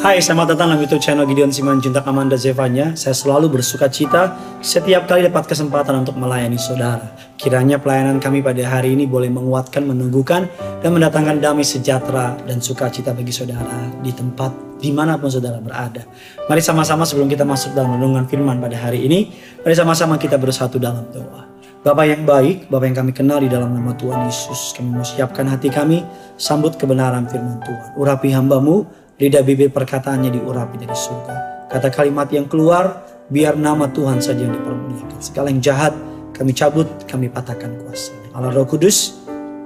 [0.00, 2.96] Hai, selamat datang dalam YouTube channel Gideon Simanjuntak Amanda Zevanya.
[2.96, 4.32] Saya selalu bersuka cita
[4.64, 7.12] setiap kali dapat kesempatan untuk melayani saudara.
[7.36, 10.48] Kiranya pelayanan kami pada hari ini boleh menguatkan, menunggukan,
[10.80, 16.08] dan mendatangkan damai sejahtera dan sukacita bagi saudara di tempat di mana pun saudara berada.
[16.48, 19.28] Mari sama-sama sebelum kita masuk dalam renungan firman pada hari ini,
[19.60, 21.49] mari sama-sama kita bersatu dalam doa.
[21.80, 25.48] Bapak yang baik, Bapak yang kami kenal di dalam nama Tuhan Yesus, kami mau siapkan
[25.48, 26.04] hati kami,
[26.36, 27.96] sambut kebenaran firman Tuhan.
[27.96, 28.84] Urapi hambamu,
[29.16, 31.64] lidah bibir perkataannya diurapi dari surga.
[31.72, 33.00] Kata kalimat yang keluar,
[33.32, 35.24] biar nama Tuhan saja yang dipermuliakan.
[35.24, 35.96] Segala yang jahat,
[36.36, 38.12] kami cabut, kami patahkan kuasa.
[38.36, 39.16] Allah Roh Kudus,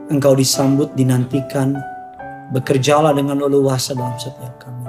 [0.07, 1.75] Engkau disambut, dinantikan,
[2.55, 4.87] bekerjalah dengan leluasa dalam setiap kami.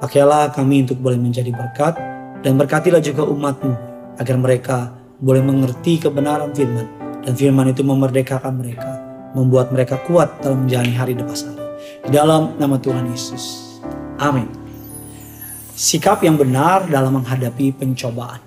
[0.00, 2.00] Pakailah kami untuk boleh menjadi berkat,
[2.40, 3.76] dan berkatilah juga umatmu,
[4.16, 6.90] agar mereka boleh mengerti kebenaran firman,
[7.22, 8.90] dan firman itu memerdekakan mereka,
[9.38, 11.62] membuat mereka kuat dalam menjalani hari depan hari.
[12.02, 13.78] Di dalam nama Tuhan Yesus.
[14.18, 14.50] Amin.
[15.78, 18.42] Sikap yang benar dalam menghadapi pencobaan.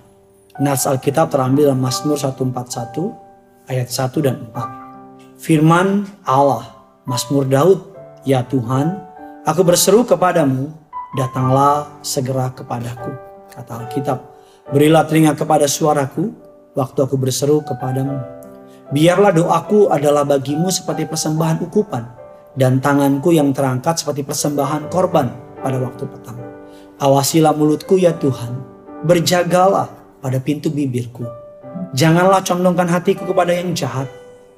[0.60, 5.40] Nas Alkitab terambil dalam Mazmur 141 ayat 1 dan 4.
[5.40, 6.64] Firman Allah,
[7.08, 7.80] Mazmur Daud,
[8.28, 9.00] Ya Tuhan,
[9.48, 10.72] aku berseru kepadamu,
[11.16, 13.12] datanglah segera kepadaku.
[13.52, 14.20] Kata Alkitab,
[14.72, 16.45] berilah telinga kepada suaraku,
[16.76, 18.20] waktu aku berseru kepadamu.
[18.94, 22.06] Biarlah doaku adalah bagimu seperti persembahan ukupan,
[22.54, 26.38] dan tanganku yang terangkat seperti persembahan korban pada waktu petang.
[27.02, 28.62] Awasilah mulutku ya Tuhan,
[29.04, 29.90] berjagalah
[30.22, 31.26] pada pintu bibirku.
[31.98, 34.08] Janganlah condongkan hatiku kepada yang jahat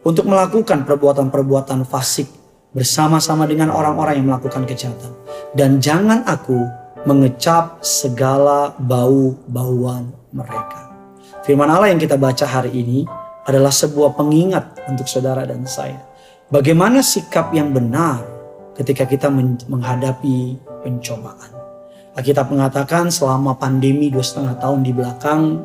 [0.04, 2.28] untuk melakukan perbuatan-perbuatan fasik
[2.76, 5.14] bersama-sama dengan orang-orang yang melakukan kejahatan.
[5.56, 6.68] Dan jangan aku
[7.08, 10.97] mengecap segala bau-bauan mereka.
[11.44, 13.08] Firman Allah yang kita baca hari ini
[13.48, 16.04] adalah sebuah pengingat untuk saudara dan saya.
[16.52, 18.24] Bagaimana sikap yang benar
[18.76, 19.28] ketika kita
[19.68, 21.52] menghadapi pencobaan.
[22.18, 25.62] Kita mengatakan selama pandemi dua setengah tahun di belakang,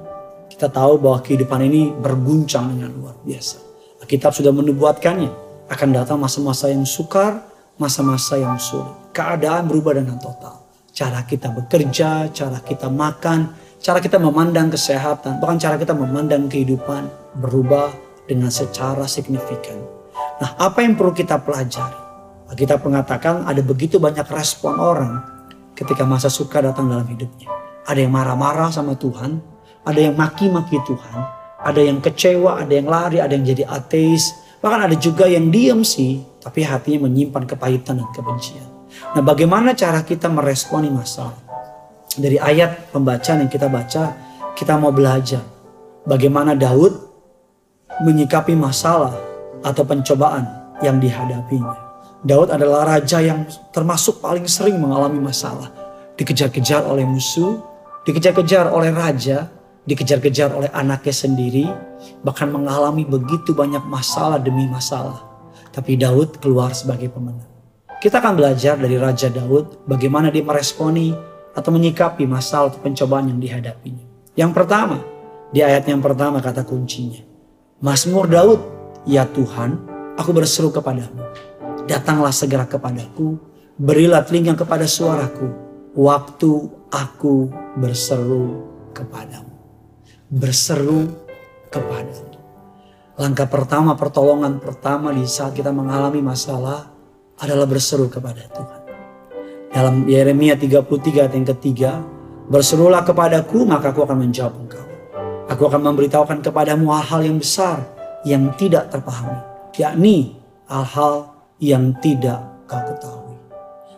[0.53, 3.73] kita tahu bahwa kehidupan ini berguncang dengan luar biasa.
[4.05, 5.31] Kitab sudah menubuatkannya.
[5.73, 7.41] Akan datang masa-masa yang sukar,
[7.81, 8.93] masa-masa yang sulit.
[9.17, 10.61] Keadaan berubah dengan total.
[10.93, 17.11] Cara kita bekerja, cara kita makan, cara kita memandang kesehatan, bahkan cara kita memandang kehidupan
[17.43, 17.91] berubah
[18.31, 19.75] dengan secara signifikan.
[20.39, 21.99] Nah, apa yang perlu kita pelajari?
[22.53, 25.25] Kita mengatakan ada begitu banyak respon orang
[25.75, 27.51] ketika masa suka datang dalam hidupnya.
[27.89, 29.43] Ada yang marah-marah sama Tuhan,
[29.83, 31.19] ada yang maki-maki Tuhan,
[31.59, 34.31] ada yang kecewa, ada yang lari, ada yang jadi ateis,
[34.63, 38.69] bahkan ada juga yang diam sih, tapi hatinya menyimpan kepahitan dan kebencian.
[39.17, 41.52] Nah, bagaimana cara kita meresponi masalah?
[42.13, 44.13] Dari ayat pembacaan yang kita baca,
[44.53, 45.41] kita mau belajar
[46.05, 46.93] bagaimana Daud
[48.05, 49.17] menyikapi masalah
[49.65, 50.45] atau pencobaan
[50.85, 51.73] yang dihadapinya.
[52.21, 55.73] Daud adalah raja yang termasuk paling sering mengalami masalah.
[56.21, 57.65] Dikejar-kejar oleh musuh,
[58.05, 59.49] dikejar-kejar oleh raja,
[59.89, 61.65] dikejar-kejar oleh anaknya sendiri,
[62.21, 65.25] bahkan mengalami begitu banyak masalah demi masalah.
[65.73, 67.49] Tapi Daud keluar sebagai pemenang.
[68.05, 73.41] Kita akan belajar dari Raja Daud bagaimana dia meresponi atau menyikapi masalah atau pencobaan yang
[73.41, 74.05] dihadapinya.
[74.37, 74.99] Yang pertama,
[75.53, 77.21] di ayat yang pertama kata kuncinya.
[77.85, 78.61] Mazmur Daud,
[79.05, 79.77] ya Tuhan,
[80.17, 81.23] aku berseru kepadamu
[81.87, 83.39] datanglah segera kepadaku,
[83.79, 85.49] berilah telinga kepada suaraku,
[85.97, 86.51] waktu
[86.91, 89.53] aku berseru kepadamu.
[90.33, 91.13] Berseru
[91.69, 92.31] kepadamu.
[93.21, 96.89] Langkah pertama, pertolongan pertama di saat kita mengalami masalah
[97.37, 98.82] adalah berseru kepada Tuhan.
[99.73, 100.85] Dalam Yeremia 33
[101.17, 102.05] ayat yang ketiga,
[102.53, 104.85] berserulah kepadaku maka aku akan menjawab engkau.
[105.49, 107.81] Aku akan memberitahukan kepadamu hal-hal yang besar
[108.29, 109.41] yang tidak terpahami,
[109.73, 110.37] yakni
[110.69, 113.37] hal-hal yang tidak kau ketahui.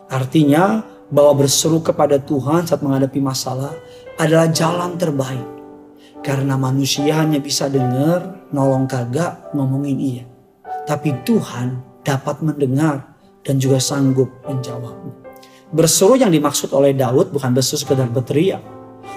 [0.07, 0.79] Artinya
[1.11, 3.75] bahwa berseru kepada Tuhan saat menghadapi masalah
[4.15, 5.43] adalah jalan terbaik.
[6.23, 10.25] Karena manusia hanya bisa dengar, nolong kagak, ngomongin iya.
[10.87, 13.11] Tapi Tuhan dapat mendengar
[13.43, 15.24] dan juga sanggup menjawabmu.
[15.75, 18.63] Berseru yang dimaksud oleh Daud bukan berseru sekedar berteriak.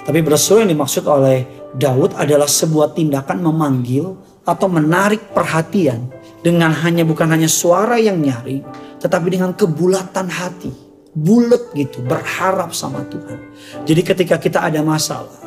[0.03, 6.11] Tapi berseru yang dimaksud oleh Daud adalah sebuah tindakan memanggil atau menarik perhatian
[6.43, 8.67] dengan hanya bukan hanya suara yang nyaring,
[8.99, 10.75] tetapi dengan kebulatan hati.
[11.15, 13.39] Bulat gitu, berharap sama Tuhan.
[13.87, 15.39] Jadi ketika kita ada masalah,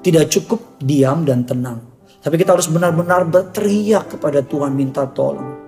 [0.00, 1.80] tidak cukup diam dan tenang.
[2.24, 5.60] Tapi kita harus benar-benar berteriak kepada Tuhan minta tolong.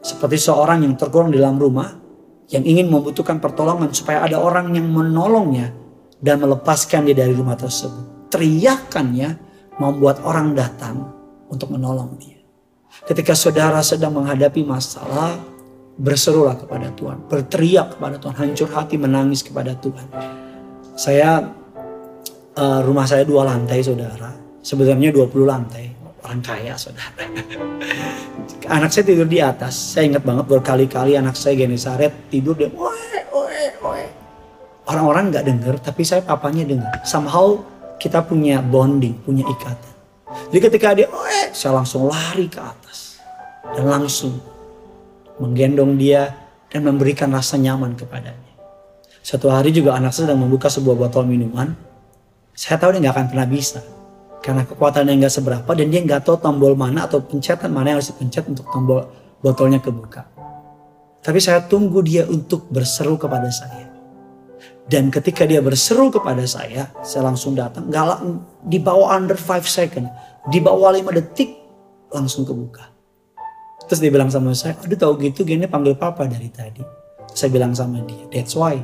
[0.00, 2.07] Seperti seorang yang terkurung di dalam rumah,
[2.48, 5.72] yang ingin membutuhkan pertolongan supaya ada orang yang menolongnya
[6.18, 8.32] dan melepaskan dia dari rumah tersebut.
[8.32, 9.36] Teriakannya
[9.78, 11.12] membuat orang datang
[11.48, 12.40] untuk menolong dia.
[13.04, 15.38] Ketika saudara sedang menghadapi masalah,
[15.98, 20.06] berserulah kepada Tuhan, berteriak kepada Tuhan, hancur hati menangis kepada Tuhan.
[20.98, 21.42] Saya
[22.58, 25.84] uh, rumah saya dua lantai saudara, sebenarnya 20 lantai,
[26.24, 27.12] orang kaya saudara.
[28.76, 32.70] anak saya tidur di atas, saya ingat banget berkali-kali anak saya Genesaret tidur dia.
[34.88, 37.04] Orang-orang nggak dengar, tapi saya papanya dengar.
[37.04, 37.60] Somehow
[38.00, 39.92] kita punya bonding, punya ikatan.
[40.48, 43.20] Jadi ketika dia, oe, saya langsung lari ke atas
[43.76, 44.40] dan langsung
[45.36, 46.32] menggendong dia
[46.72, 48.48] dan memberikan rasa nyaman kepadanya.
[49.20, 51.76] Satu hari juga anak saya sedang membuka sebuah botol minuman.
[52.56, 53.84] Saya tahu dia nggak akan pernah bisa.
[54.48, 58.08] Karena kekuatannya nggak seberapa dan dia nggak tahu tombol mana atau pencetan mana yang harus
[58.16, 59.04] dipencet untuk tombol
[59.44, 60.24] botolnya kebuka.
[61.20, 63.92] Tapi saya tunggu dia untuk berseru kepada saya.
[64.88, 67.92] Dan ketika dia berseru kepada saya, saya langsung datang.
[67.92, 68.24] Galak
[68.64, 70.08] di bawah under 5 second.
[70.48, 71.52] Di bawah 5 detik
[72.08, 72.88] langsung kebuka.
[73.84, 76.80] Terus dia bilang sama saya, aduh tahu gitu gini panggil papa dari tadi.
[77.36, 78.80] Saya bilang sama dia, that's why.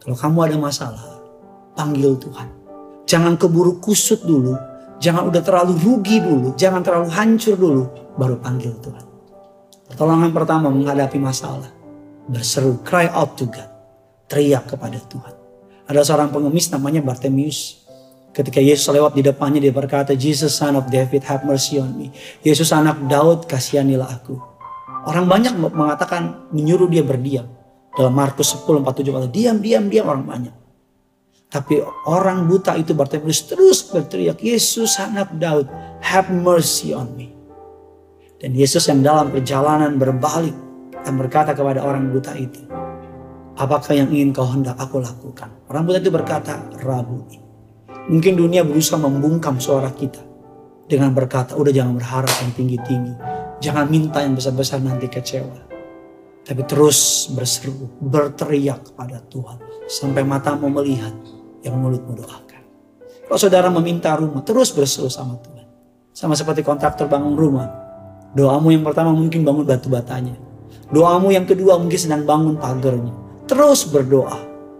[0.00, 1.20] Kalau kamu ada masalah,
[1.76, 2.48] panggil Tuhan.
[3.04, 4.56] Jangan keburu kusut dulu.
[5.02, 6.54] Jangan udah terlalu rugi dulu.
[6.54, 7.82] Jangan terlalu hancur dulu.
[8.14, 9.04] Baru panggil Tuhan.
[9.90, 11.70] Pertolongan pertama menghadapi masalah.
[12.30, 13.68] Berseru, cry out to God.
[14.30, 15.34] Teriak kepada Tuhan.
[15.84, 17.84] Ada seorang pengemis namanya Bartemius.
[18.34, 22.10] Ketika Yesus lewat di depannya dia berkata, Jesus son of David have mercy on me.
[22.42, 24.34] Yesus anak Daud kasihanilah aku.
[25.04, 27.46] Orang banyak mengatakan menyuruh dia berdiam.
[27.94, 30.54] Dalam Markus 10, 47 kata, diam, diam, diam orang banyak.
[31.54, 31.78] Tapi
[32.10, 35.70] orang buta itu Bartimeus terus berteriak, Yesus anak Daud,
[36.02, 37.30] have mercy on me.
[38.42, 40.50] Dan Yesus yang dalam perjalanan berbalik
[41.06, 42.58] dan berkata kepada orang buta itu,
[43.54, 45.54] apakah yang ingin kau hendak aku lakukan?
[45.70, 47.38] Orang buta itu berkata, Rabuni.
[48.10, 50.26] Mungkin dunia berusaha membungkam suara kita
[50.90, 53.14] dengan berkata, udah jangan berharap yang tinggi-tinggi.
[53.62, 55.70] Jangan minta yang besar-besar nanti kecewa.
[56.42, 59.62] Tapi terus berseru, berteriak kepada Tuhan.
[59.88, 61.14] Sampai matamu melihat
[61.64, 62.62] yang mulutmu doakan.
[63.24, 65.66] Kalau saudara meminta rumah, terus berseru sama Tuhan.
[66.12, 67.66] Sama seperti kontraktor bangun rumah.
[68.36, 70.36] Doamu yang pertama mungkin bangun batu batanya.
[70.92, 73.10] Doamu yang kedua mungkin sedang bangun pagarnya.
[73.48, 74.36] Terus berdoa.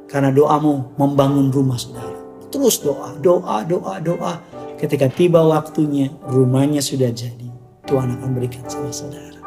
[0.06, 2.14] Karena doamu membangun rumah saudara.
[2.52, 4.34] Terus doa, doa, doa, doa.
[4.78, 7.50] Ketika tiba waktunya, rumahnya sudah jadi.
[7.88, 9.40] Tuhan akan berikan sama saudara.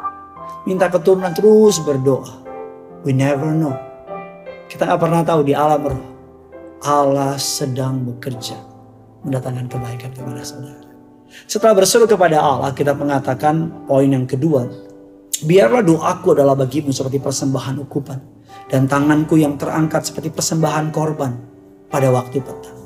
[0.66, 2.44] Minta keturunan terus berdoa.
[3.06, 3.72] We never know.
[4.68, 6.17] Kita gak pernah tahu di alam roh.
[6.84, 8.54] Allah sedang bekerja
[9.26, 10.86] mendatangkan kebaikan kepada saudara.
[11.44, 14.64] Setelah berseru kepada Allah, kita mengatakan poin yang kedua.
[15.44, 18.18] Biarlah doaku adalah bagimu seperti persembahan ukupan.
[18.68, 21.32] Dan tanganku yang terangkat seperti persembahan korban
[21.88, 22.78] pada waktu petang.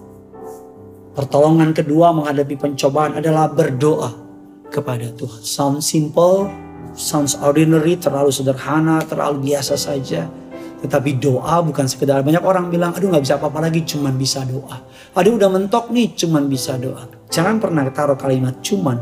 [1.12, 4.10] Pertolongan kedua menghadapi pencobaan adalah berdoa
[4.70, 5.42] kepada Tuhan.
[5.42, 6.48] Sound simple,
[6.94, 10.30] sounds ordinary, terlalu sederhana, terlalu biasa saja.
[10.82, 14.82] Tetapi doa bukan sekedar banyak orang bilang, aduh nggak bisa apa-apa lagi, cuman bisa doa.
[15.14, 17.06] Aduh udah mentok nih, cuman bisa doa.
[17.30, 18.98] Jangan pernah taruh kalimat cuman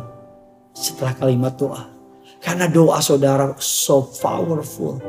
[0.77, 1.89] setelah kalimat doa.
[2.41, 5.01] Karena doa saudara so powerful.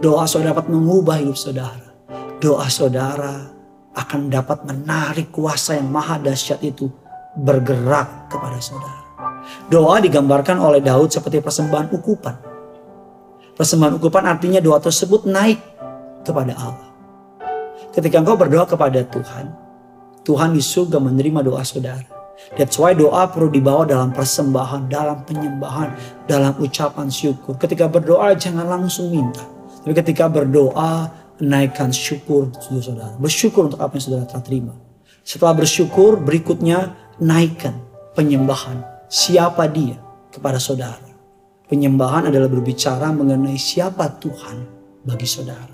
[0.00, 1.92] Doa saudara dapat mengubah hidup saudara.
[2.40, 3.52] Doa saudara
[3.94, 6.88] akan dapat menarik kuasa yang maha dahsyat itu
[7.36, 9.04] bergerak kepada saudara.
[9.68, 12.36] Doa digambarkan oleh Daud seperti persembahan ukupan.
[13.54, 15.62] Persembahan ukupan artinya doa tersebut naik
[16.24, 16.90] kepada Allah.
[17.94, 19.54] Ketika engkau berdoa kepada Tuhan,
[20.24, 22.08] Tuhan di surga menerima doa saudara.
[22.58, 25.94] That's why doa perlu dibawa dalam persembahan, dalam penyembahan,
[26.26, 27.54] dalam ucapan syukur.
[27.60, 29.44] Ketika berdoa jangan langsung minta.
[29.84, 33.14] Tapi ketika berdoa naikkan syukur saudara.
[33.20, 34.74] Bersyukur untuk apa yang saudara telah terima.
[35.22, 37.78] Setelah bersyukur berikutnya naikkan
[38.18, 38.82] penyembahan.
[39.06, 40.00] Siapa dia
[40.34, 41.06] kepada saudara.
[41.64, 44.56] Penyembahan adalah berbicara mengenai siapa Tuhan
[45.06, 45.73] bagi saudara.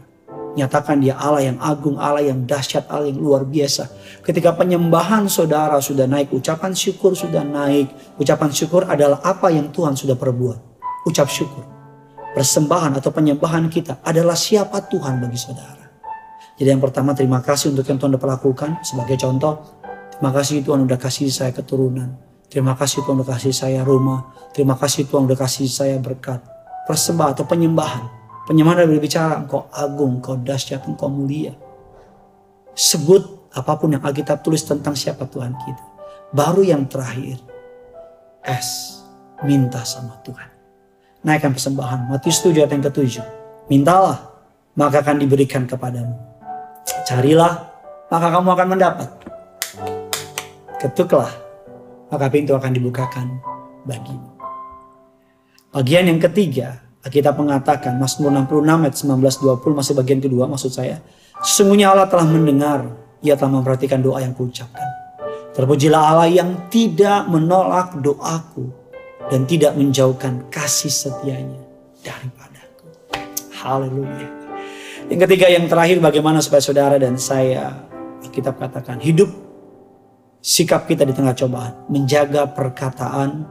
[0.58, 3.86] Nyatakan dia Allah yang agung, Allah yang dahsyat, Allah yang luar biasa.
[4.26, 7.90] Ketika penyembahan saudara sudah naik, ucapan syukur sudah naik.
[8.18, 10.58] Ucapan syukur adalah apa yang Tuhan sudah perbuat.
[11.06, 11.80] Ucap syukur
[12.34, 15.84] persembahan atau penyembahan kita adalah siapa Tuhan bagi saudara.
[16.60, 18.84] Jadi yang pertama terima kasih untuk yang Tuhan lakukan.
[18.84, 19.80] Sebagai contoh,
[20.12, 22.08] terima kasih Tuhan sudah kasih saya keturunan.
[22.50, 24.34] Terima kasih Tuhan sudah kasih saya rumah.
[24.52, 26.42] Terima kasih Tuhan sudah kasih saya berkat.
[26.84, 28.19] Persembahan atau penyembahan.
[28.50, 31.54] Penyembahan adalah berbicara engkau agung, engkau dahsyat, engkau mulia.
[32.74, 35.84] Sebut apa pun yang Alkitab tulis tentang siapa Tuhan kita.
[36.34, 37.38] Baru yang terakhir,
[38.42, 38.98] S,
[39.46, 40.50] minta sama Tuhan
[41.24, 42.08] naikkan persembahan.
[42.08, 43.26] Matius 7 ayat yang ketujuh.
[43.68, 44.18] Mintalah,
[44.74, 46.16] maka akan diberikan kepadamu.
[47.06, 47.70] Carilah,
[48.08, 49.08] maka kamu akan mendapat.
[50.80, 51.30] Ketuklah,
[52.08, 53.26] maka pintu akan dibukakan
[53.84, 54.30] bagimu.
[55.70, 61.00] Bagian yang ketiga Kita mengatakan, Mazmur 66 ayat 19-20 masih bagian kedua maksud saya.
[61.40, 62.92] Sesungguhnya Allah telah mendengar,
[63.24, 64.84] ia telah memperhatikan doa yang kuucapkan.
[65.56, 68.68] Terpujilah Allah yang tidak menolak doaku
[69.32, 71.60] dan tidak menjauhkan kasih setianya
[72.04, 72.86] daripadaku.
[73.64, 74.28] Haleluya.
[75.08, 77.88] Yang ketiga yang terakhir bagaimana supaya saudara dan saya
[78.30, 79.26] kita katakan hidup
[80.40, 83.44] sikap kita di tengah cobaan, menjaga perkataan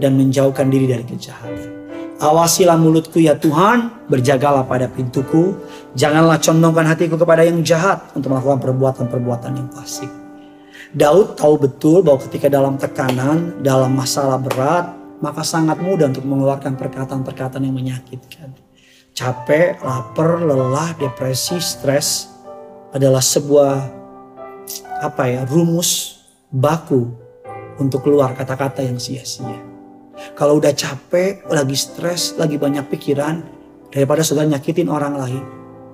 [0.00, 1.87] dan menjauhkan diri dari kejahatan.
[2.18, 5.54] Awasilah mulutku ya Tuhan, berjagalah pada pintuku,
[5.94, 10.10] janganlah condongkan hatiku kepada yang jahat untuk melakukan perbuatan-perbuatan yang fasik.
[10.90, 16.74] Daud tahu betul bahwa ketika dalam tekanan, dalam masalah berat, maka sangat mudah untuk mengeluarkan
[16.74, 18.50] perkataan-perkataan yang menyakitkan
[19.18, 22.30] capek, lapar, lelah, depresi, stres
[22.94, 23.74] adalah sebuah
[25.02, 26.22] apa ya rumus
[26.54, 27.10] baku
[27.82, 29.67] untuk keluar kata-kata yang sia-sia.
[30.34, 33.40] Kalau udah capek, lagi stres, lagi banyak pikiran,
[33.88, 35.44] daripada saudara nyakitin orang lain,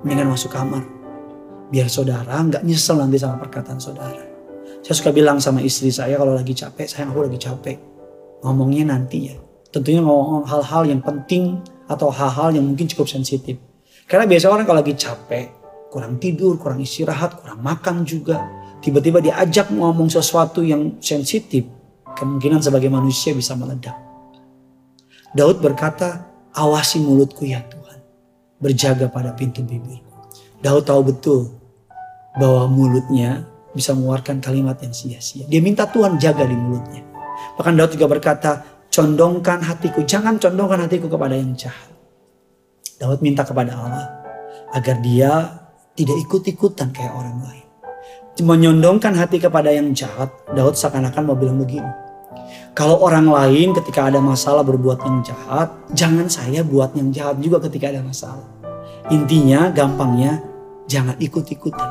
[0.03, 0.83] mendingan masuk kamar.
[1.71, 4.23] Biar saudara nggak nyesel nanti sama perkataan saudara.
[4.85, 7.77] Saya suka bilang sama istri saya kalau lagi capek, sayang aku lagi capek.
[8.45, 9.37] Ngomongnya nanti ya.
[9.73, 13.57] Tentunya ngomong hal-hal yang penting atau hal-hal yang mungkin cukup sensitif.
[14.05, 15.47] Karena biasa orang kalau lagi capek,
[15.89, 18.45] kurang tidur, kurang istirahat, kurang makan juga,
[18.85, 21.65] tiba-tiba diajak ngomong sesuatu yang sensitif,
[22.13, 24.04] kemungkinan sebagai manusia bisa meledak.
[25.35, 27.99] Daud berkata, awasi mulutku ya Tuhan,
[28.63, 30.15] berjaga pada pintu bibirku.
[30.63, 31.51] Daud tahu betul
[32.39, 33.43] bahwa mulutnya
[33.75, 35.45] bisa mengeluarkan kalimat yang sia-sia.
[35.51, 37.03] Dia minta Tuhan jaga di mulutnya.
[37.59, 38.63] Bahkan Daud juga berkata,
[38.95, 41.91] condongkan hatiku, jangan condongkan hatiku kepada yang jahat.
[43.03, 44.07] Daud minta kepada Allah
[44.71, 45.51] agar dia
[45.99, 47.67] tidak ikut-ikutan kayak orang lain.
[48.39, 52.04] Menyondongkan hati kepada yang jahat, Daud seakan-akan mau bilang begini.
[52.75, 57.63] Kalau orang lain ketika ada masalah berbuat yang jahat, jangan saya buat yang jahat juga
[57.71, 58.43] ketika ada masalah.
[59.15, 60.43] Intinya, gampangnya,
[60.91, 61.87] jangan ikut-ikutan.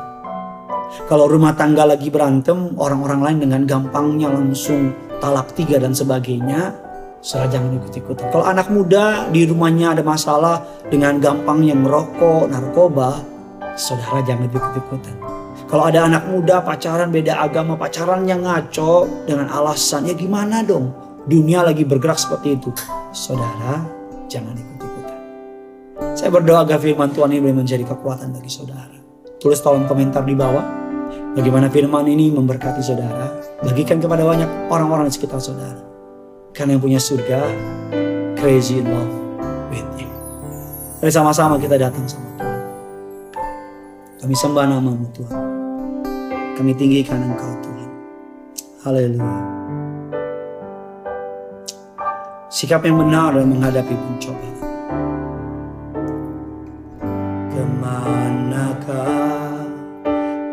[1.08, 4.92] Kalau rumah tangga lagi berantem, orang-orang lain dengan gampangnya langsung
[5.24, 6.76] talak tiga dan sebagainya,
[7.24, 8.28] Saudara jangan ikut-ikutan.
[8.28, 10.60] Kalau anak muda di rumahnya ada masalah
[10.92, 13.24] dengan gampang yang merokok, narkoba,
[13.80, 15.23] saudara jangan ikut-ikutan.
[15.64, 20.92] Kalau ada anak muda pacaran beda agama, pacaran yang ngaco dengan alasan, ya gimana dong?
[21.24, 22.68] Dunia lagi bergerak seperti itu.
[23.16, 23.80] Saudara,
[24.28, 25.20] jangan ikut-ikutan.
[26.12, 28.92] Saya berdoa agar firman Tuhan ini boleh menjadi kekuatan bagi saudara.
[29.40, 30.84] Tulis tolong komentar di bawah.
[31.32, 33.32] Bagaimana firman ini memberkati saudara.
[33.64, 35.80] Bagikan kepada banyak orang-orang di sekitar saudara.
[36.52, 37.40] Karena yang punya surga,
[38.36, 39.12] crazy in love
[39.72, 40.06] with you.
[41.00, 42.60] Mari sama-sama kita datang sama Tuhan.
[44.22, 45.43] Kami sembah namamu Tuhan.
[46.54, 47.90] Kami tinggikan Engkau Tuhan.
[48.86, 49.42] Haleluya.
[52.46, 54.54] Sikap yang benar dalam menghadapi pencobaan.
[57.50, 59.66] Ke manakah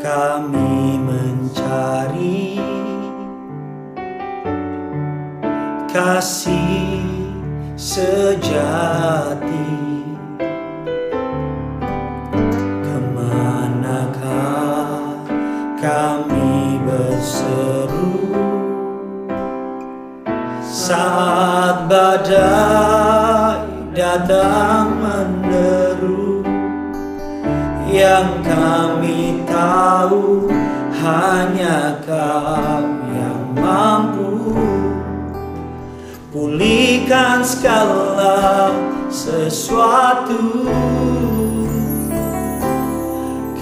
[0.01, 2.58] kami mencari
[5.93, 7.05] kasih
[7.77, 9.70] sejati
[20.91, 23.63] Saat badai
[23.95, 26.43] datang menderu
[27.88, 30.51] Yang kami tahu
[31.00, 34.51] hanya kau yang mampu.
[36.36, 38.75] Pulihkan segala
[39.07, 40.67] sesuatu.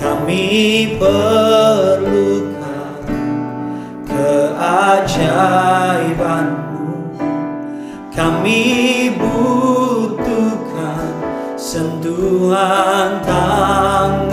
[0.02, 3.06] Kami perlukan
[4.10, 6.69] keajaibanmu
[8.10, 11.14] kami butuhkan
[11.54, 14.29] sentuhan tanganmu